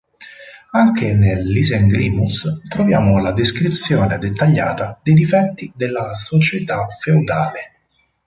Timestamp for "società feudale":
6.15-7.71